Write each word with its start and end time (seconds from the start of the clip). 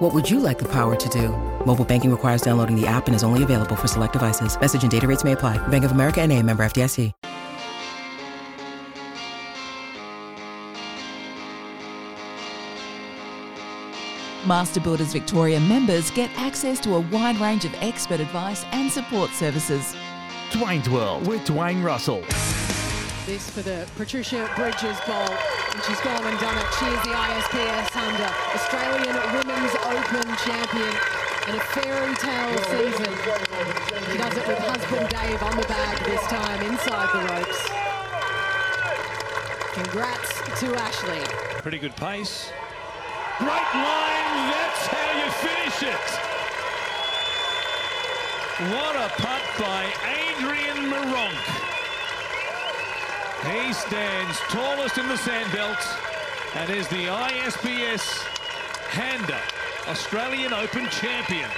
What 0.00 0.14
would 0.14 0.30
you 0.30 0.40
like 0.40 0.58
the 0.58 0.68
power 0.68 0.96
to 0.96 1.08
do? 1.10 1.28
Mobile 1.66 1.84
banking 1.84 2.10
requires 2.10 2.40
downloading 2.40 2.74
the 2.74 2.86
app 2.86 3.06
and 3.06 3.14
is 3.14 3.22
only 3.22 3.42
available 3.42 3.76
for 3.76 3.86
select 3.86 4.14
devices. 4.14 4.58
Message 4.58 4.82
and 4.82 4.90
data 4.90 5.06
rates 5.06 5.24
may 5.24 5.32
apply. 5.32 5.58
Bank 5.68 5.84
of 5.84 5.92
America 5.92 6.22
and 6.22 6.32
a 6.32 6.42
member 6.42 6.64
FDIC. 6.64 7.12
Master 14.46 14.80
Builders 14.80 15.12
Victoria 15.12 15.60
members 15.60 16.10
get 16.10 16.30
access 16.38 16.80
to 16.80 16.94
a 16.94 17.00
wide 17.00 17.36
range 17.36 17.66
of 17.66 17.74
expert 17.82 18.20
advice 18.20 18.64
and 18.72 18.90
support 18.90 19.28
services. 19.32 19.94
Dwayne's 20.50 20.88
World 20.88 21.26
with 21.26 21.42
Dwayne 21.42 21.84
Russell. 21.84 22.22
This 23.26 23.50
for 23.50 23.60
the 23.60 23.86
Patricia 23.96 24.50
Bridges 24.56 24.98
Bowl. 25.06 25.28
And 25.72 25.82
she's 25.84 26.00
gone 26.00 26.26
and 26.26 26.38
done 26.40 26.58
it. 26.58 26.66
She 26.78 26.86
is 26.86 27.02
the 27.06 27.14
ISPS 27.14 27.90
Handa 27.94 28.30
Australian 28.58 29.16
Women's 29.34 29.74
Open 29.86 30.26
champion 30.42 30.94
in 31.46 31.54
a 31.54 31.64
fairy 31.70 32.14
tale 32.16 32.58
season. 32.74 33.12
She 34.10 34.18
does 34.18 34.36
it 34.36 34.46
with 34.46 34.58
husband 34.58 35.08
Dave 35.08 35.42
on 35.42 35.56
the 35.56 35.66
bag 35.66 35.98
this 36.04 36.22
time 36.26 36.60
inside 36.66 37.08
the 37.14 37.22
ropes. 37.32 37.60
Congrats 39.74 40.60
to 40.60 40.74
Ashley. 40.74 41.22
Pretty 41.62 41.78
good 41.78 41.94
pace. 41.96 42.50
Great 43.38 43.70
line. 43.72 44.50
That's 44.50 44.86
how 44.90 45.10
you 45.22 45.30
finish 45.38 45.82
it. 45.94 46.30
What 48.74 48.96
a 48.96 49.08
putt 49.22 49.42
by 49.58 49.86
Adrian 50.04 50.90
Meronk. 50.90 51.79
He 53.42 53.72
stands 53.72 54.38
tallest 54.50 54.98
in 54.98 55.08
the 55.08 55.14
sandbelt 55.14 55.80
and 56.56 56.68
is 56.68 56.86
the 56.88 57.06
ISPS 57.06 58.02
Handa 58.90 59.40
Australian 59.88 60.52
Open 60.52 60.86
champion. 60.88 61.48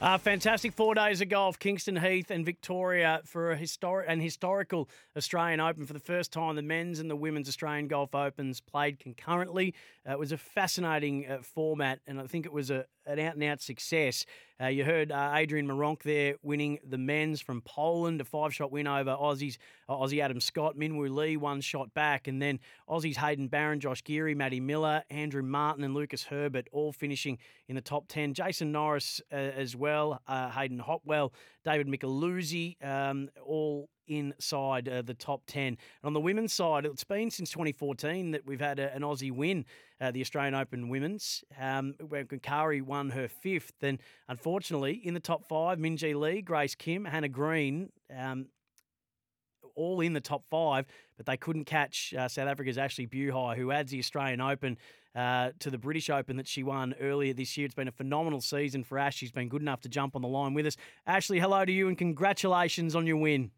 Uh, 0.00 0.16
fantastic 0.16 0.72
four 0.72 0.94
days 0.94 1.20
of 1.20 1.28
golf, 1.28 1.58
Kingston 1.58 1.96
Heath 1.96 2.30
and 2.30 2.46
Victoria 2.46 3.20
for 3.24 3.52
a 3.52 3.56
historic 3.56 4.06
and 4.08 4.22
historical 4.22 4.88
Australian 5.16 5.60
Open 5.60 5.84
for 5.84 5.92
the 5.92 6.00
first 6.00 6.32
time. 6.32 6.56
The 6.56 6.62
men's 6.62 6.98
and 6.98 7.10
the 7.10 7.16
women's 7.16 7.48
Australian 7.48 7.88
Golf 7.88 8.14
Opens 8.14 8.62
played 8.62 8.98
concurrently. 8.98 9.74
Uh, 10.08 10.12
it 10.12 10.18
was 10.18 10.32
a 10.32 10.38
fascinating 10.38 11.26
uh, 11.26 11.38
format, 11.42 12.00
and 12.06 12.18
I 12.18 12.26
think 12.26 12.46
it 12.46 12.52
was 12.52 12.70
a, 12.70 12.86
an 13.04 13.18
out 13.18 13.34
and 13.34 13.44
out 13.44 13.60
success. 13.60 14.24
Uh, 14.60 14.68
you 14.68 14.84
heard 14.84 15.12
uh, 15.12 15.32
Adrian 15.34 15.66
Meronk 15.66 16.02
there 16.02 16.36
winning 16.42 16.78
the 16.88 16.96
men's 16.96 17.42
from 17.42 17.60
Poland, 17.60 18.22
a 18.22 18.24
five 18.24 18.54
shot 18.54 18.72
win 18.72 18.86
over 18.86 19.10
Aussies, 19.10 19.58
uh, 19.88 19.94
Aussie 19.94 20.20
Adam 20.20 20.40
Scott, 20.40 20.76
Minwoo 20.76 21.14
Lee, 21.14 21.36
one 21.36 21.60
shot 21.60 21.92
back, 21.92 22.26
and 22.26 22.40
then 22.40 22.58
Aussies 22.88 23.16
Hayden 23.16 23.48
Barron, 23.48 23.80
Josh 23.80 24.02
Geary, 24.02 24.34
Matty 24.34 24.60
Miller, 24.60 25.02
Andrew 25.10 25.42
Martin, 25.42 25.84
and 25.84 25.92
Lucas 25.92 26.24
Herbert 26.24 26.68
all 26.72 26.92
finishing 26.92 27.36
in 27.68 27.74
the 27.74 27.82
top 27.82 28.08
10. 28.08 28.32
Jason 28.32 28.72
Norris 28.72 29.20
uh, 29.30 29.36
as 29.36 29.76
well, 29.76 30.22
uh, 30.26 30.50
Hayden 30.50 30.78
Hopwell, 30.78 31.34
David 31.62 31.86
Micheluzzi, 31.86 32.82
um, 32.82 33.28
all 33.44 33.90
inside 34.08 34.88
uh, 34.88 35.02
the 35.02 35.14
top 35.14 35.42
10. 35.46 35.66
And 35.66 35.78
on 36.04 36.12
the 36.12 36.20
women's 36.20 36.52
side, 36.52 36.84
it's 36.86 37.04
been 37.04 37.30
since 37.30 37.50
2014 37.50 38.32
that 38.32 38.46
we've 38.46 38.60
had 38.60 38.78
a, 38.78 38.94
an 38.94 39.02
Aussie 39.02 39.32
win, 39.32 39.64
uh, 40.00 40.10
the 40.10 40.20
Australian 40.20 40.54
Open 40.54 40.88
Women's, 40.88 41.44
um, 41.60 41.94
where 42.08 42.24
Karrie 42.24 42.82
won 42.82 43.10
her 43.10 43.28
fifth. 43.28 43.82
And 43.82 43.98
unfortunately, 44.28 45.00
in 45.02 45.14
the 45.14 45.20
top 45.20 45.46
five, 45.48 45.78
Minjee 45.78 46.14
Lee, 46.14 46.42
Grace 46.42 46.74
Kim, 46.74 47.04
Hannah 47.04 47.28
Green, 47.28 47.90
um, 48.16 48.46
all 49.76 50.00
in 50.00 50.12
the 50.12 50.20
top 50.20 50.44
five, 50.50 50.86
but 51.16 51.26
they 51.26 51.36
couldn't 51.36 51.64
catch 51.64 52.14
uh, 52.18 52.28
South 52.28 52.48
Africa's 52.48 52.78
Ashley 52.78 53.06
Buhai, 53.06 53.56
who 53.56 53.70
adds 53.70 53.90
the 53.90 53.98
Australian 53.98 54.40
Open 54.40 54.76
uh, 55.14 55.50
to 55.60 55.70
the 55.70 55.78
British 55.78 56.10
Open 56.10 56.36
that 56.36 56.48
she 56.48 56.62
won 56.62 56.94
earlier 57.00 57.32
this 57.32 57.56
year. 57.56 57.66
It's 57.66 57.74
been 57.74 57.88
a 57.88 57.92
phenomenal 57.92 58.40
season 58.40 58.84
for 58.84 58.98
Ash. 58.98 59.16
She's 59.16 59.32
been 59.32 59.48
good 59.48 59.62
enough 59.62 59.80
to 59.82 59.88
jump 59.88 60.16
on 60.16 60.22
the 60.22 60.28
line 60.28 60.54
with 60.54 60.66
us. 60.66 60.76
Ashley, 61.06 61.40
hello 61.40 61.64
to 61.64 61.72
you 61.72 61.88
and 61.88 61.96
congratulations 61.96 62.94
on 62.94 63.06
your 63.06 63.16
win. 63.16 63.50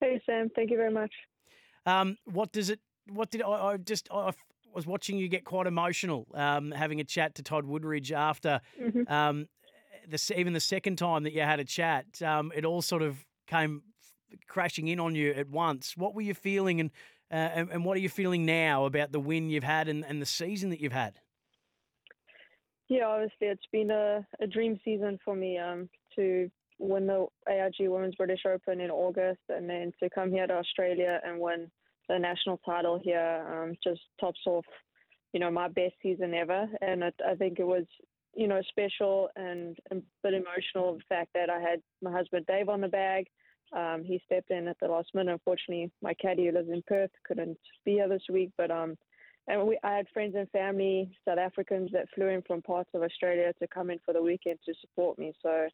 Hey 0.00 0.20
Sam, 0.24 0.48
thank 0.56 0.70
you 0.70 0.76
very 0.76 0.92
much. 0.92 1.12
Um, 1.86 2.16
what 2.24 2.52
does 2.52 2.70
it? 2.70 2.80
What 3.08 3.30
did 3.30 3.42
I, 3.42 3.50
I 3.50 3.76
just? 3.76 4.08
I 4.10 4.32
was 4.72 4.86
watching 4.86 5.18
you 5.18 5.28
get 5.28 5.44
quite 5.44 5.66
emotional, 5.66 6.26
um, 6.34 6.70
having 6.70 7.00
a 7.00 7.04
chat 7.04 7.34
to 7.36 7.42
Todd 7.42 7.64
Woodbridge 7.64 8.12
after 8.12 8.60
Mm-hmm. 8.80 9.12
um, 9.12 9.48
the 10.08 10.34
even 10.36 10.52
the 10.52 10.60
second 10.60 10.96
time 10.96 11.24
that 11.24 11.32
you 11.32 11.42
had 11.42 11.60
a 11.60 11.64
chat. 11.64 12.22
Um, 12.22 12.52
it 12.54 12.64
all 12.64 12.82
sort 12.82 13.02
of 13.02 13.24
came 13.46 13.82
crashing 14.46 14.88
in 14.88 15.00
on 15.00 15.14
you 15.14 15.32
at 15.32 15.48
once. 15.48 15.96
What 15.96 16.14
were 16.14 16.22
you 16.22 16.34
feeling, 16.34 16.80
and 16.80 16.90
uh, 17.30 17.34
and, 17.34 17.70
and 17.70 17.84
what 17.84 17.96
are 17.96 18.00
you 18.00 18.08
feeling 18.08 18.46
now 18.46 18.86
about 18.86 19.12
the 19.12 19.20
win 19.20 19.50
you've 19.50 19.64
had 19.64 19.88
and, 19.88 20.04
and 20.04 20.20
the 20.20 20.26
season 20.26 20.70
that 20.70 20.80
you've 20.80 20.92
had? 20.92 21.20
Yeah, 22.88 23.06
obviously 23.06 23.46
it's 23.46 23.66
been 23.70 23.90
a, 23.90 24.26
a 24.40 24.46
dream 24.48 24.80
season 24.84 25.18
for 25.24 25.36
me 25.36 25.58
um, 25.58 25.88
to 26.16 26.50
win 26.80 27.06
the 27.06 27.26
AIG 27.48 27.88
Women's 27.88 28.14
British 28.14 28.40
Open 28.46 28.80
in 28.80 28.90
August 28.90 29.40
and 29.48 29.68
then 29.68 29.92
to 30.02 30.08
come 30.10 30.30
here 30.30 30.46
to 30.46 30.54
Australia 30.54 31.20
and 31.24 31.38
win 31.38 31.70
the 32.08 32.18
national 32.18 32.58
title 32.64 32.98
here 33.02 33.46
um, 33.48 33.76
just 33.84 34.00
tops 34.18 34.40
off, 34.46 34.64
you 35.32 35.40
know, 35.40 35.50
my 35.50 35.68
best 35.68 35.94
season 36.02 36.34
ever. 36.34 36.66
And 36.80 37.02
it, 37.02 37.14
I 37.26 37.34
think 37.34 37.58
it 37.58 37.66
was, 37.66 37.84
you 38.34 38.48
know, 38.48 38.60
special 38.68 39.28
and 39.36 39.78
a 39.90 39.96
bit 40.22 40.34
emotional 40.34 40.94
the 40.94 41.02
fact 41.08 41.30
that 41.34 41.50
I 41.50 41.60
had 41.60 41.80
my 42.02 42.10
husband 42.10 42.46
Dave 42.46 42.68
on 42.68 42.80
the 42.80 42.88
bag. 42.88 43.26
Um, 43.76 44.02
he 44.04 44.20
stepped 44.24 44.50
in 44.50 44.66
at 44.66 44.76
the 44.80 44.88
last 44.88 45.10
minute. 45.14 45.32
Unfortunately, 45.32 45.92
my 46.02 46.14
caddy 46.14 46.46
who 46.46 46.52
lives 46.52 46.70
in 46.72 46.82
Perth 46.88 47.10
couldn't 47.24 47.58
be 47.84 47.92
here 47.92 48.08
this 48.08 48.24
week, 48.28 48.50
but 48.58 48.70
um, 48.70 48.96
and 49.46 49.66
we, 49.66 49.78
I 49.82 49.96
had 49.96 50.06
friends 50.12 50.34
and 50.36 50.48
family, 50.50 51.10
South 51.26 51.38
Africans 51.38 51.90
that 51.92 52.06
flew 52.14 52.28
in 52.28 52.42
from 52.42 52.62
parts 52.62 52.90
of 52.94 53.02
Australia 53.02 53.52
to 53.60 53.68
come 53.68 53.90
in 53.90 53.98
for 54.04 54.12
the 54.12 54.22
weekend 54.22 54.58
to 54.64 54.74
support 54.80 55.18
me. 55.18 55.32
So, 55.42 55.68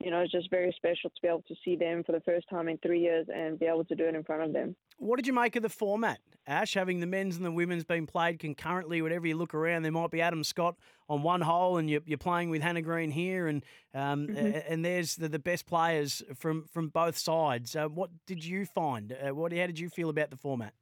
you 0.00 0.10
know, 0.10 0.20
it's 0.20 0.32
just 0.32 0.50
very 0.50 0.72
special 0.76 1.10
to 1.10 1.16
be 1.20 1.28
able 1.28 1.42
to 1.48 1.54
see 1.64 1.74
them 1.76 2.04
for 2.04 2.12
the 2.12 2.20
first 2.20 2.48
time 2.48 2.68
in 2.68 2.78
three 2.78 3.00
years 3.00 3.26
and 3.34 3.58
be 3.58 3.66
able 3.66 3.84
to 3.84 3.94
do 3.94 4.04
it 4.04 4.14
in 4.14 4.22
front 4.22 4.42
of 4.42 4.52
them. 4.52 4.76
What 4.98 5.16
did 5.16 5.26
you 5.26 5.32
make 5.32 5.56
of 5.56 5.62
the 5.62 5.68
format, 5.68 6.20
Ash? 6.46 6.74
Having 6.74 7.00
the 7.00 7.06
men's 7.06 7.36
and 7.36 7.44
the 7.44 7.50
women's 7.50 7.84
being 7.84 8.06
played 8.06 8.38
concurrently, 8.38 9.02
whatever 9.02 9.26
you 9.26 9.36
look 9.36 9.54
around, 9.54 9.82
there 9.82 9.92
might 9.92 10.10
be 10.10 10.20
Adam 10.20 10.44
Scott 10.44 10.76
on 11.08 11.22
one 11.22 11.40
hole, 11.40 11.78
and 11.78 11.90
you're, 11.90 12.00
you're 12.04 12.18
playing 12.18 12.50
with 12.50 12.62
Hannah 12.62 12.82
Green 12.82 13.10
here, 13.10 13.48
and 13.48 13.64
um, 13.94 14.28
Mhm. 14.28 14.64
and 14.68 14.84
there's 14.84 15.16
the, 15.16 15.28
the 15.28 15.38
best 15.38 15.66
players 15.66 16.22
from 16.34 16.64
from 16.72 16.88
both 16.88 17.16
sides. 17.16 17.74
Uh, 17.74 17.88
what 17.88 18.10
did 18.26 18.44
you 18.44 18.66
find? 18.66 19.12
Uh, 19.12 19.34
what 19.34 19.52
how 19.52 19.66
did 19.66 19.78
you 19.78 19.88
feel 19.88 20.10
about 20.10 20.30
the 20.30 20.36
format? 20.36 20.74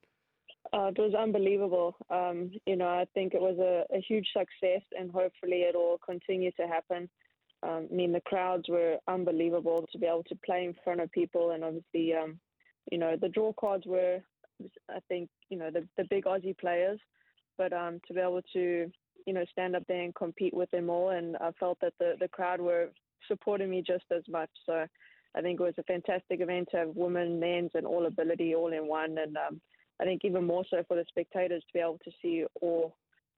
Uh, 0.72 0.88
it 0.88 0.98
was 0.98 1.14
unbelievable. 1.14 1.96
Um, 2.10 2.50
you 2.66 2.76
know, 2.76 2.88
I 2.88 3.06
think 3.14 3.34
it 3.34 3.40
was 3.40 3.56
a, 3.58 3.84
a 3.94 4.00
huge 4.00 4.26
success, 4.32 4.82
and 4.98 5.10
hopefully 5.10 5.62
it'll 5.62 5.98
continue 6.04 6.50
to 6.52 6.66
happen. 6.66 7.08
Um, 7.62 7.88
I 7.90 7.94
mean, 7.94 8.12
the 8.12 8.20
crowds 8.20 8.64
were 8.68 8.96
unbelievable 9.08 9.86
to 9.90 9.98
be 9.98 10.06
able 10.06 10.24
to 10.24 10.38
play 10.44 10.64
in 10.64 10.74
front 10.84 11.00
of 11.00 11.10
people, 11.10 11.52
and 11.52 11.64
obviously, 11.64 12.14
um, 12.14 12.38
you 12.90 12.98
know, 12.98 13.16
the 13.20 13.28
draw 13.28 13.52
cards 13.52 13.84
were, 13.86 14.20
I 14.90 14.98
think, 15.08 15.28
you 15.48 15.58
know, 15.58 15.70
the, 15.70 15.86
the 15.96 16.04
big 16.10 16.24
Aussie 16.24 16.56
players, 16.58 17.00
but 17.58 17.72
um, 17.72 18.00
to 18.06 18.14
be 18.14 18.20
able 18.20 18.42
to, 18.52 18.90
you 19.26 19.32
know, 19.32 19.44
stand 19.50 19.74
up 19.74 19.84
there 19.88 20.02
and 20.02 20.14
compete 20.14 20.54
with 20.54 20.70
them 20.70 20.90
all, 20.90 21.10
and 21.10 21.36
I 21.38 21.50
felt 21.58 21.78
that 21.80 21.94
the, 21.98 22.14
the 22.20 22.28
crowd 22.28 22.60
were 22.60 22.90
supporting 23.26 23.70
me 23.70 23.82
just 23.84 24.04
as 24.14 24.22
much. 24.28 24.50
So 24.66 24.86
I 25.34 25.40
think 25.40 25.58
it 25.58 25.64
was 25.64 25.74
a 25.78 25.82
fantastic 25.84 26.40
event 26.40 26.68
to 26.70 26.76
have 26.78 26.88
women, 26.94 27.40
men's, 27.40 27.72
and 27.74 27.86
all 27.86 28.06
ability 28.06 28.54
all 28.54 28.72
in 28.72 28.86
one, 28.86 29.18
and 29.18 29.36
um, 29.36 29.60
I 30.00 30.04
think 30.04 30.22
even 30.24 30.46
more 30.46 30.64
so 30.68 30.84
for 30.86 30.96
the 30.96 31.04
spectators 31.08 31.62
to 31.62 31.72
be 31.72 31.80
able 31.80 31.98
to 32.04 32.10
see 32.22 32.44
all 32.60 32.96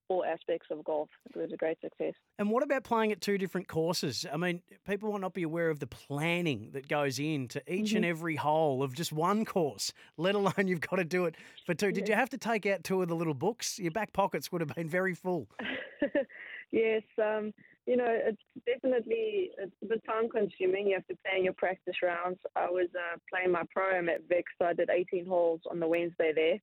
all 0.08 0.24
aspects 0.24 0.68
of 0.70 0.82
golf. 0.84 1.08
It 1.34 1.36
was 1.38 1.52
a 1.52 1.56
great 1.56 1.78
success. 1.80 2.14
And 2.38 2.50
what 2.50 2.62
about 2.62 2.82
playing 2.84 3.12
at 3.12 3.20
two 3.20 3.36
different 3.38 3.68
courses? 3.68 4.24
I 4.32 4.36
mean, 4.36 4.62
people 4.86 5.12
might 5.12 5.20
not 5.20 5.34
be 5.34 5.42
aware 5.42 5.68
of 5.70 5.80
the 5.80 5.86
planning 5.86 6.70
that 6.72 6.88
goes 6.88 7.18
into 7.18 7.60
each 7.72 7.92
and 7.92 8.04
Mhm. 8.04 8.08
every 8.08 8.36
hole 8.36 8.82
of 8.82 8.94
just 8.94 9.12
one 9.12 9.44
course, 9.44 9.92
let 10.16 10.34
alone 10.34 10.66
you've 10.66 10.80
got 10.80 10.96
to 10.96 11.04
do 11.04 11.26
it 11.26 11.36
for 11.66 11.74
two. 11.74 11.92
Did 11.92 12.08
you 12.08 12.14
have 12.14 12.30
to 12.30 12.38
take 12.38 12.64
out 12.66 12.84
two 12.84 13.02
of 13.02 13.08
the 13.08 13.16
little 13.16 13.34
books? 13.34 13.78
Your 13.78 13.90
back 13.92 14.12
pockets 14.12 14.50
would 14.50 14.60
have 14.62 14.74
been 14.74 14.88
very 14.88 15.14
full. 15.14 15.48
yes, 16.72 17.02
um, 17.22 17.52
you 17.86 17.96
know, 17.96 18.06
it's 18.08 18.42
definitely 18.66 19.50
it's 19.58 19.72
a 19.82 19.86
bit 19.86 20.02
time 20.04 20.28
consuming. 20.28 20.88
You 20.88 20.94
have 20.94 21.06
to 21.08 21.16
plan 21.24 21.44
your 21.44 21.54
practice 21.54 21.96
rounds. 22.02 22.38
I 22.56 22.68
was 22.70 22.88
uh, 22.94 23.18
playing 23.30 23.52
my 23.52 23.62
pro 23.70 23.96
am 23.96 24.08
at 24.08 24.22
Vic, 24.28 24.44
so 24.58 24.66
I 24.66 24.72
did 24.74 24.90
18 24.90 25.26
holes 25.26 25.60
on 25.70 25.80
the 25.80 25.86
Wednesday 25.88 26.32
there. 26.34 26.58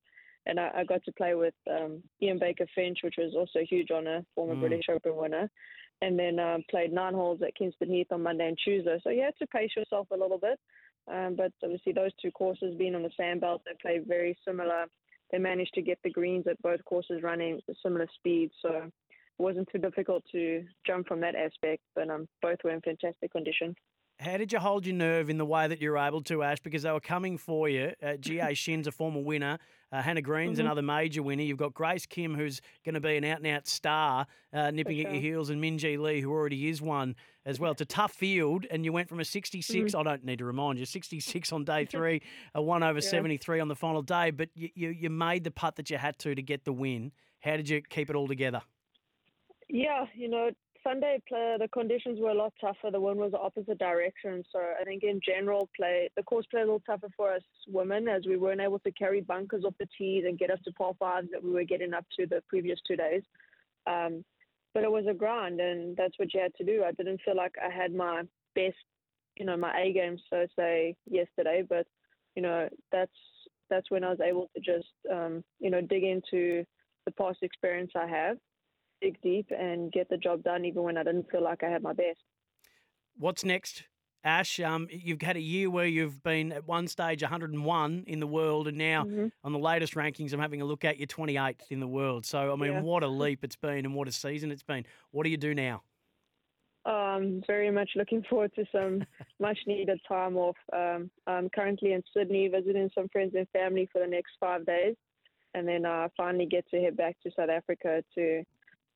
And 0.46 0.60
I, 0.60 0.70
I 0.76 0.84
got 0.84 1.04
to 1.04 1.12
play 1.12 1.34
with 1.34 1.54
um, 1.70 2.02
Ian 2.22 2.38
Baker 2.38 2.66
Finch, 2.74 2.98
which 3.02 3.16
was 3.18 3.34
also 3.34 3.58
a 3.60 3.64
huge 3.64 3.90
honour, 3.90 4.24
former 4.34 4.54
Mm. 4.54 4.60
British 4.60 4.86
Open 4.88 5.16
winner. 5.16 5.50
And 6.02 6.18
then 6.18 6.38
um, 6.38 6.62
played 6.70 6.92
nine 6.92 7.14
holes 7.14 7.40
at 7.42 7.54
Kingston 7.54 7.88
Heath 7.88 8.08
on 8.12 8.22
Monday 8.22 8.48
and 8.48 8.58
Tuesday. 8.62 8.98
So 9.02 9.10
you 9.10 9.22
had 9.22 9.36
to 9.38 9.46
pace 9.46 9.70
yourself 9.76 10.06
a 10.12 10.16
little 10.16 10.38
bit. 10.38 10.60
Um, 11.08 11.36
but 11.36 11.52
obviously, 11.62 11.92
those 11.92 12.10
two 12.20 12.30
courses 12.32 12.74
being 12.76 12.94
on 12.94 13.02
the 13.02 13.10
sand 13.16 13.40
belt, 13.40 13.62
they 13.64 13.72
play 13.80 14.00
very 14.06 14.36
similar. 14.46 14.86
They 15.30 15.38
managed 15.38 15.74
to 15.74 15.82
get 15.82 15.98
the 16.04 16.10
greens 16.10 16.46
at 16.48 16.60
both 16.62 16.84
courses 16.84 17.22
running 17.22 17.60
at 17.68 17.76
similar 17.82 18.06
speeds, 18.14 18.52
so 18.60 18.70
it 18.74 18.92
wasn't 19.38 19.68
too 19.72 19.78
difficult 19.78 20.24
to 20.32 20.64
jump 20.86 21.06
from 21.06 21.20
that 21.20 21.34
aspect. 21.34 21.82
But 21.94 22.10
um, 22.10 22.28
both 22.42 22.58
were 22.62 22.70
in 22.70 22.80
fantastic 22.80 23.32
condition. 23.32 23.74
How 24.18 24.38
did 24.38 24.50
you 24.50 24.58
hold 24.58 24.86
your 24.86 24.96
nerve 24.96 25.28
in 25.28 25.36
the 25.36 25.44
way 25.44 25.68
that 25.68 25.80
you 25.82 25.90
were 25.90 25.98
able 25.98 26.22
to, 26.22 26.42
Ash? 26.42 26.58
Because 26.60 26.84
they 26.84 26.90
were 26.90 27.00
coming 27.00 27.36
for 27.36 27.68
you. 27.68 27.92
Uh, 28.02 28.12
Jiyai 28.18 28.56
Shin's 28.56 28.86
a 28.86 28.90
former 28.92 29.20
winner. 29.20 29.58
Uh, 29.92 30.00
Hannah 30.00 30.22
Green's 30.22 30.56
Mm-hmm. 30.56 30.66
another 30.66 30.80
major 30.82 31.22
winner. 31.22 31.42
You've 31.42 31.58
got 31.58 31.74
Grace 31.74 32.06
Kim, 32.06 32.34
who's 32.34 32.62
going 32.84 32.94
to 32.94 33.00
be 33.00 33.16
an 33.16 33.24
out 33.24 33.38
and 33.38 33.46
out 33.46 33.66
star, 33.68 34.26
uh, 34.54 34.70
nipping 34.70 35.00
at 35.04 35.12
your 35.12 35.20
heels, 35.20 35.50
and 35.50 35.62
Minjee 35.62 35.98
Lee, 35.98 36.22
who 36.22 36.30
already 36.32 36.68
is 36.68 36.80
one 36.80 37.14
as 37.44 37.60
well. 37.60 37.72
It's 37.72 37.82
a 37.82 37.84
tough 37.86 38.12
field, 38.12 38.64
and 38.70 38.86
you 38.86 38.92
went 38.92 39.08
from 39.08 39.20
a 39.20 39.24
66, 39.24 39.92
Mm-hmm. 39.92 40.00
I 40.00 40.02
don't 40.02 40.24
need 40.24 40.38
to 40.38 40.46
remind 40.46 40.78
you, 40.78 40.86
66 40.86 41.52
on 41.52 41.64
day 41.64 41.84
three, 41.90 42.22
a 42.54 42.62
1 42.62 42.82
over 42.82 43.02
73 43.02 43.60
on 43.60 43.68
the 43.68 43.76
final 43.76 44.00
day, 44.02 44.30
but 44.30 44.48
you, 44.54 44.70
you, 44.74 44.88
you 44.88 45.10
made 45.10 45.44
the 45.44 45.50
putt 45.50 45.76
that 45.76 45.90
you 45.90 45.98
had 45.98 46.18
to 46.20 46.34
to 46.34 46.42
get 46.42 46.64
the 46.64 46.72
win. 46.72 47.12
How 47.40 47.56
did 47.58 47.68
you 47.68 47.82
keep 47.82 48.08
it 48.08 48.16
all 48.16 48.26
together? 48.28 48.62
Yeah, 49.68 50.06
you 50.14 50.28
know, 50.28 50.50
Sunday 50.86 51.20
play, 51.26 51.56
the 51.58 51.66
conditions 51.68 52.20
were 52.20 52.30
a 52.30 52.34
lot 52.34 52.52
tougher. 52.60 52.92
The 52.92 53.00
wind 53.00 53.18
was 53.18 53.32
the 53.32 53.40
opposite 53.40 53.78
direction. 53.78 54.44
So 54.52 54.60
I 54.80 54.84
think 54.84 55.02
in 55.02 55.20
general, 55.26 55.68
play 55.76 56.08
the 56.16 56.22
course 56.22 56.46
played 56.48 56.62
a 56.62 56.66
little 56.66 56.82
tougher 56.86 57.08
for 57.16 57.34
us 57.34 57.42
women 57.66 58.06
as 58.06 58.22
we 58.24 58.36
weren't 58.36 58.60
able 58.60 58.78
to 58.80 58.92
carry 58.92 59.20
bunkers 59.20 59.64
off 59.64 59.74
the 59.80 59.88
tees 59.98 60.24
and 60.26 60.38
get 60.38 60.50
us 60.50 60.60
to 60.64 60.72
par 60.72 60.92
fives 60.98 61.28
that 61.32 61.42
we 61.42 61.50
were 61.50 61.64
getting 61.64 61.92
up 61.92 62.04
to 62.16 62.26
the 62.26 62.40
previous 62.48 62.78
two 62.86 62.94
days. 62.94 63.22
Um, 63.88 64.24
but 64.74 64.84
it 64.84 64.90
was 64.90 65.06
a 65.08 65.14
grind, 65.14 65.60
and 65.60 65.96
that's 65.96 66.18
what 66.18 66.32
you 66.32 66.40
had 66.40 66.54
to 66.56 66.64
do. 66.64 66.84
I 66.84 66.92
didn't 66.92 67.20
feel 67.24 67.36
like 67.36 67.54
I 67.60 67.70
had 67.70 67.92
my 67.92 68.22
best, 68.54 68.76
you 69.36 69.44
know, 69.44 69.56
my 69.56 69.76
A 69.80 69.92
game, 69.92 70.18
so 70.30 70.42
to 70.42 70.48
say, 70.56 70.94
yesterday. 71.10 71.64
But 71.68 71.86
you 72.36 72.42
know, 72.42 72.68
that's 72.92 73.10
that's 73.70 73.90
when 73.90 74.04
I 74.04 74.10
was 74.10 74.20
able 74.20 74.48
to 74.54 74.60
just, 74.60 74.94
um, 75.12 75.42
you 75.58 75.70
know, 75.70 75.80
dig 75.80 76.04
into 76.04 76.64
the 77.06 77.12
past 77.18 77.38
experience 77.42 77.90
I 77.96 78.06
have 78.06 78.36
dig 79.00 79.20
deep 79.22 79.46
and 79.50 79.92
get 79.92 80.08
the 80.08 80.16
job 80.16 80.42
done 80.42 80.64
even 80.64 80.82
when 80.82 80.96
I 80.96 81.02
didn't 81.02 81.30
feel 81.30 81.42
like 81.42 81.62
I 81.62 81.68
had 81.68 81.82
my 81.82 81.92
best. 81.92 82.20
What's 83.18 83.44
next, 83.44 83.84
Ash? 84.24 84.60
Um, 84.60 84.88
you've 84.90 85.22
had 85.22 85.36
a 85.36 85.40
year 85.40 85.70
where 85.70 85.86
you've 85.86 86.22
been 86.22 86.52
at 86.52 86.66
one 86.66 86.86
stage 86.88 87.22
101 87.22 88.04
in 88.06 88.20
the 88.20 88.26
world, 88.26 88.68
and 88.68 88.76
now 88.76 89.04
Mhm. 89.04 89.32
on 89.42 89.52
the 89.52 89.58
latest 89.58 89.94
rankings, 89.94 90.32
I'm 90.32 90.40
having 90.40 90.60
a 90.60 90.64
look 90.64 90.84
at 90.84 90.98
you 90.98 91.06
28th 91.06 91.70
in 91.70 91.80
the 91.80 91.88
world. 91.88 92.26
So 92.26 92.52
I 92.52 92.56
mean, 92.56 92.72
Yeah. 92.72 92.80
what 92.82 93.02
a 93.02 93.08
leap 93.08 93.44
it's 93.44 93.56
been, 93.56 93.84
and 93.84 93.94
what 93.94 94.08
a 94.08 94.12
season 94.12 94.50
it's 94.50 94.62
been. 94.62 94.84
What 95.10 95.24
do 95.24 95.30
you 95.30 95.36
do 95.36 95.54
now? 95.54 95.82
Um, 96.84 97.42
very 97.48 97.70
much 97.72 97.90
looking 97.96 98.22
forward 98.22 98.54
to 98.54 98.64
some 98.70 99.00
much 99.40 99.58
needed 99.66 100.00
time 100.06 100.36
off. 100.36 100.56
Um, 100.72 101.10
I'm 101.26 101.50
currently 101.50 101.92
in 101.94 102.02
Sydney 102.14 102.46
visiting 102.48 102.90
some 102.94 103.08
friends 103.08 103.34
and 103.34 103.48
family 103.48 103.86
for 103.86 103.98
the 103.98 104.06
next 104.06 104.36
five 104.38 104.64
days, 104.66 104.94
and 105.54 105.66
then 105.66 105.84
I 105.84 106.08
finally 106.16 106.46
get 106.46 106.68
to 106.68 106.80
head 106.80 106.96
back 106.96 107.18
to 107.22 107.30
South 107.32 107.48
Africa 107.50 108.04
to, 108.14 108.44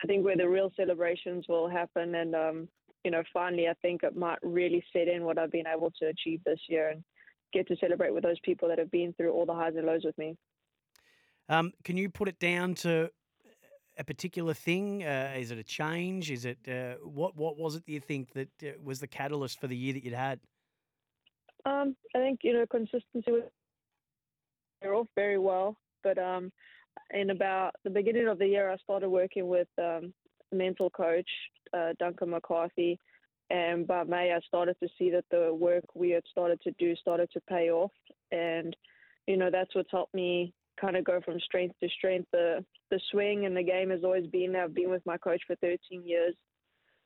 I 0.03 0.07
think, 0.07 0.25
where 0.25 0.37
the 0.37 0.49
real 0.49 0.73
celebrations 0.77 1.47
will 1.49 1.69
happen. 1.69 2.15
And, 2.15 2.35
um, 2.35 2.69
you 3.05 3.11
know, 3.11 3.23
finally, 3.33 3.69
I 3.69 3.75
think 3.83 4.03
it 4.03 4.17
might 4.17 4.39
really 4.43 4.85
set 4.93 5.09
in 5.09 5.25
what 5.25 5.39
I've 5.39 5.53
been 5.53 5.67
able 5.67 5.93
to 6.01 6.07
achieve 6.07 6.41
this 6.45 6.61
year 6.69 6.91
and 6.91 7.05
get 7.53 7.67
to 7.69 7.77
celebrate 7.77 8.15
with 8.15 8.23
those 8.23 8.39
people 8.45 8.69
that 8.69 8.79
have 8.79 8.91
been 8.91 9.13
through 9.15 9.33
all 9.33 9.47
the 9.47 9.55
highs 9.55 9.75
and 9.77 9.87
lows 9.87 10.03
with 10.05 10.17
me. 10.17 10.37
Um, 11.49 11.73
can 11.85 11.97
you 11.97 12.09
put 12.09 12.29
it 12.29 12.39
down 12.39 12.75
to 12.77 13.11
a 13.99 14.05
particular 14.05 14.55
thing? 14.55 15.05
Uh, 15.05 15.35
is 15.37 15.51
it 15.51 15.59
a 15.59 15.65
change? 15.65 16.31
Is 16.31 16.45
it 16.45 16.59
uh, 16.69 16.95
what? 17.03 17.37
What 17.37 17.59
was 17.59 17.75
it 17.75 17.85
that 17.85 17.93
you 17.93 18.01
think 18.01 18.33
that 18.35 18.49
uh, 18.63 18.69
was 18.83 19.01
the 19.01 19.09
catalyst 19.09 19.61
for 19.61 19.67
the 19.67 19.77
year 19.77 19.93
that 19.93 20.05
you'd 20.05 20.15
had? 20.15 20.41
Um, 21.67 21.97
I 22.15 22.19
think 22.19 22.41
you 22.43 22.55
know 22.55 22.65
consistency 22.71 23.31
was 23.31 23.43
they're 24.81 24.95
off 24.95 25.09
very 25.15 25.39
well, 25.39 25.77
but 26.03 26.19
um, 26.19 26.53
in 27.11 27.31
about 27.31 27.75
the 27.85 27.91
beginning 27.91 28.29
of 28.29 28.39
the 28.39 28.47
year, 28.47 28.71
I 28.71 28.77
started 28.79 29.09
working 29.09 29.49
with 29.49 29.69
um, 29.79 30.13
mental 30.53 30.91
coach 30.91 31.29
uh, 31.73 31.93
Duncan 31.99 32.31
McCarthy, 32.31 32.99
and 33.51 33.87
by 33.87 34.05
May, 34.05 34.33
I 34.33 34.41
started 34.47 34.77
to 34.83 34.89
see 34.99 35.11
that 35.11 35.25
the 35.31 35.53
work 35.53 35.85
we 35.95 36.11
had 36.11 36.23
started 36.31 36.61
to 36.63 36.73
do 36.79 36.95
started 36.97 37.29
to 37.33 37.41
pay 37.49 37.71
off, 37.71 37.93
and 38.31 38.77
you 39.27 39.37
know 39.37 39.51
that's 39.51 39.75
what's 39.75 39.91
helped 39.91 40.15
me 40.15 40.53
kind 40.81 40.97
of 40.97 41.05
go 41.05 41.21
from 41.21 41.41
strength 41.41 41.75
to 41.81 41.89
strength. 41.89 42.29
The 42.33 42.65
the 42.91 43.01
swing 43.11 43.47
and 43.47 43.57
the 43.57 43.63
game 43.63 43.91
has 43.91 44.05
always 44.05 44.27
been. 44.29 44.57
I've 44.57 44.75
been 44.75 44.91
with 44.91 45.05
my 45.05 45.19
coach 45.19 45.43
for 45.47 45.57
13 45.57 46.03
years. 46.05 46.35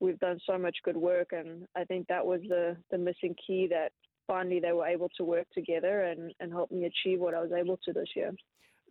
We've 0.01 0.19
done 0.19 0.39
so 0.47 0.59
much 0.59 0.77
good 0.85 0.97
work, 0.97 1.29
and 1.33 1.67
I 1.77 1.85
think 1.85 2.07
that 2.09 2.25
was 2.25 2.41
the 2.49 2.77
the 2.91 2.99
missing 2.99 3.35
key 3.47 3.67
that 3.71 3.93
finally 4.27 4.61
they 4.61 4.73
were 4.73 4.87
able 4.87 5.09
to 5.17 5.25
work 5.25 5.47
together 5.53 6.03
and, 6.03 6.33
and 6.41 6.53
help 6.53 6.71
me 6.71 6.85
achieve 6.85 7.21
what 7.21 7.35
I 7.35 7.41
was 7.41 7.53
able 7.53 7.79
to 7.85 7.93
this 7.93 8.09
year. 8.17 8.33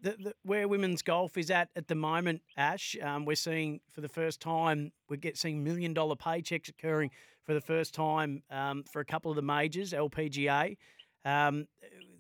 The, 0.03 0.15
the, 0.19 0.33
where 0.43 0.67
women's 0.67 1.01
golf 1.01 1.37
is 1.37 1.49
at 1.49 1.69
at 1.77 1.87
the 1.87 1.95
moment, 1.95 2.41
Ash, 2.57 2.95
um, 3.01 3.23
we're 3.23 3.35
seeing 3.35 3.79
for 3.89 4.01
the 4.01 4.09
first 4.09 4.41
time 4.41 4.91
we're 5.09 5.15
get 5.15 5.37
seeing 5.37 5.63
million 5.63 5.93
dollar 5.93 6.15
paychecks 6.15 6.67
occurring 6.67 7.09
for 7.45 7.53
the 7.53 7.61
first 7.61 7.93
time 7.93 8.43
um, 8.51 8.83
for 8.83 8.99
a 8.99 9.05
couple 9.05 9.31
of 9.31 9.35
the 9.35 9.41
majors, 9.41 9.93
LPGA. 9.93 10.75
Um, 11.23 11.67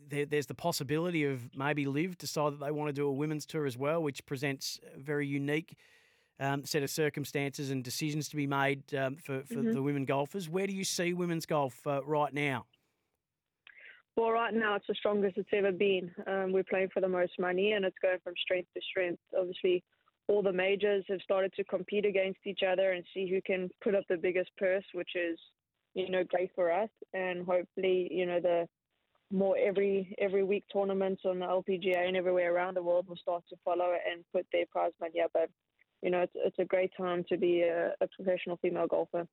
there, 0.09 0.25
there's 0.25 0.45
the 0.45 0.55
possibility 0.55 1.25
of 1.25 1.49
maybe 1.55 1.85
LIV 1.85 2.17
decide 2.17 2.53
that 2.53 2.61
they 2.61 2.71
want 2.71 2.87
to 2.87 2.93
do 2.93 3.05
a 3.05 3.11
women's 3.11 3.45
tour 3.45 3.65
as 3.65 3.77
well, 3.77 4.01
which 4.01 4.25
presents 4.25 4.79
a 4.95 4.99
very 4.99 5.27
unique 5.27 5.75
um, 6.39 6.65
set 6.65 6.83
of 6.83 6.89
circumstances 6.89 7.69
and 7.69 7.83
decisions 7.83 8.29
to 8.29 8.37
be 8.37 8.47
made 8.47 8.93
um, 8.95 9.17
for, 9.17 9.43
for 9.43 9.61
the 9.61 9.81
women 9.81 10.05
golfers. 10.05 10.49
Where 10.49 10.67
do 10.67 10.73
you 10.73 10.85
see 10.85 11.13
women's 11.13 11.45
golf 11.45 11.85
uh, 11.85 12.01
right 12.03 12.33
now? 12.33 12.65
Well, 14.15 14.31
right 14.31 14.53
now 14.53 14.75
it's 14.75 14.87
the 14.87 14.95
strongest 14.95 15.37
it's 15.37 15.49
ever 15.53 15.71
been. 15.71 16.11
Um, 16.27 16.51
we're 16.51 16.63
playing 16.63 16.89
for 16.93 17.01
the 17.01 17.07
most 17.07 17.33
money, 17.39 17.71
and 17.73 17.83
it's 17.83 17.97
going 18.01 18.19
from 18.23 18.33
strength 18.43 18.69
to 18.75 18.81
strength. 18.89 19.21
Obviously, 19.37 19.83
all 20.27 20.43
the 20.43 20.53
majors 20.53 21.03
have 21.09 21.21
started 21.21 21.51
to 21.53 21.63
compete 21.63 22.05
against 22.05 22.39
each 22.45 22.61
other 22.61 22.91
and 22.91 23.03
see 23.13 23.27
who 23.27 23.41
can 23.41 23.69
put 23.83 23.95
up 23.95 24.03
the 24.09 24.17
biggest 24.17 24.51
purse, 24.57 24.85
which 24.93 25.15
is, 25.15 25.39
you 25.95 26.09
know, 26.09 26.23
great 26.23 26.51
for 26.53 26.71
us. 26.71 26.89
And 27.13 27.45
hopefully, 27.45 28.07
you 28.11 28.27
know, 28.27 28.39
the 28.39 28.67
more 29.31 29.57
every 29.57 30.15
every 30.19 30.43
week 30.43 30.63
tournaments 30.71 31.23
on 31.25 31.39
the 31.39 31.45
LPGA 31.45 32.07
and 32.07 32.15
everywhere 32.15 32.53
around 32.53 32.75
the 32.75 32.83
world 32.83 33.07
will 33.07 33.15
start 33.15 33.43
to 33.49 33.55
follow 33.65 33.93
and 34.09 34.23
put 34.31 34.45
their 34.53 34.65
prize 34.71 34.91
money 35.01 35.21
up. 35.21 35.31
But 35.33 35.49
you 36.03 36.11
know, 36.11 36.21
it's 36.21 36.33
it's 36.35 36.59
a 36.59 36.65
great 36.65 36.91
time 36.95 37.25
to 37.29 37.37
be 37.37 37.61
a, 37.61 37.93
a 37.99 38.07
professional 38.15 38.57
female 38.57 38.87
golfer. 38.87 39.27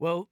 Well, 0.00 0.28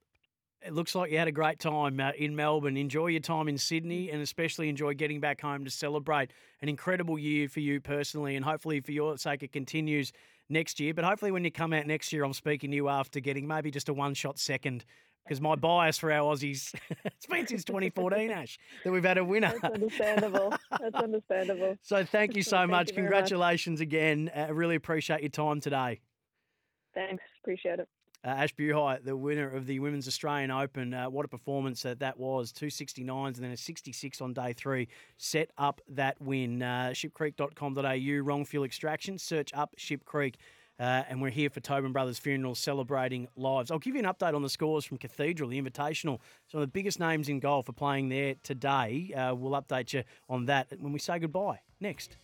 it 0.62 0.74
looks 0.74 0.94
like 0.94 1.10
you 1.10 1.18
had 1.18 1.28
a 1.28 1.32
great 1.32 1.58
time 1.58 2.00
uh, 2.00 2.12
in 2.16 2.36
Melbourne. 2.36 2.76
Enjoy 2.76 3.06
your 3.06 3.20
time 3.20 3.48
in 3.48 3.56
Sydney 3.56 4.10
and 4.10 4.20
especially 4.20 4.68
enjoy 4.68 4.94
getting 4.94 5.20
back 5.20 5.40
home 5.40 5.64
to 5.64 5.70
celebrate 5.70 6.30
an 6.60 6.68
incredible 6.68 7.18
year 7.18 7.48
for 7.48 7.60
you 7.60 7.80
personally. 7.80 8.36
And 8.36 8.44
hopefully, 8.44 8.80
for 8.80 8.92
your 8.92 9.16
sake, 9.16 9.42
it 9.42 9.52
continues 9.52 10.12
next 10.48 10.78
year. 10.78 10.92
But 10.92 11.04
hopefully, 11.04 11.30
when 11.30 11.44
you 11.44 11.50
come 11.50 11.72
out 11.72 11.86
next 11.86 12.12
year, 12.12 12.24
I'm 12.24 12.34
speaking 12.34 12.70
to 12.70 12.76
you 12.76 12.88
after 12.88 13.20
getting 13.20 13.46
maybe 13.46 13.70
just 13.70 13.88
a 13.88 13.94
one 13.94 14.14
shot 14.14 14.38
second. 14.38 14.84
Because 15.24 15.40
my 15.40 15.54
bias 15.54 15.98
for 15.98 16.10
our 16.10 16.34
Aussies, 16.34 16.74
it's 17.04 17.26
been 17.26 17.46
since 17.46 17.64
2014, 17.64 18.30
Ash, 18.30 18.58
that 18.84 18.90
we've 18.90 19.04
had 19.04 19.18
a 19.18 19.24
winner. 19.24 19.52
That's 19.60 19.74
understandable. 19.74 20.54
That's 20.80 20.94
understandable. 20.94 21.76
So 21.82 22.04
thank 22.04 22.36
you 22.36 22.42
so 22.42 22.58
Thank 22.58 22.70
much. 22.70 22.88
you 22.88 22.94
very 22.94 23.06
much. 23.06 23.12
Congratulations 23.12 23.80
again. 23.80 24.30
I 24.34 24.48
really 24.48 24.76
appreciate 24.76 25.20
your 25.20 25.30
time 25.30 25.60
today. 25.60 26.00
Thanks. 26.94 27.22
Appreciate 27.42 27.78
it. 27.80 27.88
Uh, 28.22 28.28
Ash 28.28 28.54
Buhai, 28.54 29.02
the 29.02 29.16
winner 29.16 29.48
of 29.48 29.66
the 29.66 29.80
Women's 29.80 30.06
Australian 30.06 30.50
Open. 30.50 30.92
Uh, 30.92 31.08
what 31.08 31.24
a 31.24 31.28
performance 31.28 31.84
uh, 31.86 31.94
that 31.98 32.18
was. 32.18 32.52
Two 32.52 32.66
69s 32.66 33.36
and 33.36 33.44
then 33.44 33.52
a 33.52 33.56
66 33.56 34.20
on 34.20 34.34
day 34.34 34.52
three. 34.52 34.88
Set 35.16 35.50
up 35.56 35.80
that 35.88 36.20
win. 36.20 36.62
Uh, 36.62 36.90
shipcreek.com.au, 36.92 38.22
wrong 38.22 38.44
fuel 38.44 38.64
extraction. 38.64 39.16
Search 39.16 39.54
up 39.54 39.74
Ship 39.78 40.04
Creek. 40.04 40.36
Uh, 40.78 41.04
and 41.10 41.20
we're 41.20 41.30
here 41.30 41.50
for 41.50 41.60
Tobin 41.60 41.92
Brothers 41.92 42.18
Funeral 42.18 42.54
celebrating 42.54 43.28
lives. 43.36 43.70
I'll 43.70 43.78
give 43.78 43.94
you 43.94 44.00
an 44.00 44.06
update 44.06 44.34
on 44.34 44.40
the 44.40 44.48
scores 44.48 44.84
from 44.84 44.96
Cathedral, 44.96 45.50
the 45.50 45.60
Invitational. 45.60 46.20
Some 46.48 46.60
of 46.60 46.62
the 46.62 46.72
biggest 46.72 46.98
names 46.98 47.28
in 47.28 47.38
golf 47.38 47.68
are 47.68 47.74
playing 47.74 48.08
there 48.08 48.34
today. 48.42 49.12
Uh, 49.14 49.34
we'll 49.34 49.60
update 49.60 49.92
you 49.92 50.04
on 50.30 50.46
that 50.46 50.68
when 50.78 50.92
we 50.92 50.98
say 50.98 51.18
goodbye 51.18 51.60
next. 51.80 52.16